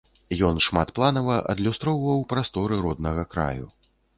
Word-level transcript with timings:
Ён 0.47 0.55
шматпланава 0.67 1.35
адлюстроўваў 1.55 2.25
прасторы 2.35 2.83
роднага 2.87 3.29
краю. 3.37 3.65